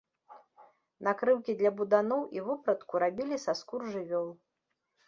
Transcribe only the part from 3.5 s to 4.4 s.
скур жывёл.